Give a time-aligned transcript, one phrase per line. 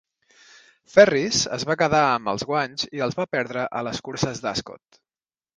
[0.93, 5.03] Ferris es va quedar amb els guanys i els va perdre a les curses d'Ascot.